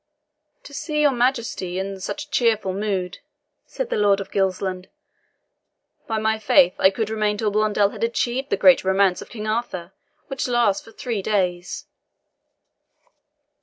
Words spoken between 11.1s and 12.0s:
days."